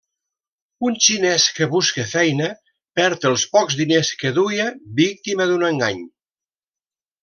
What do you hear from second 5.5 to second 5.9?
d'un